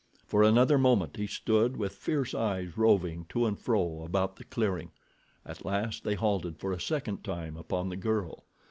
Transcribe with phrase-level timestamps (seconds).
[0.25, 4.89] For another moment he stood with fierce eyes roving to and fro about the clearing.
[5.45, 8.45] At last they halted for a second time upon the girl.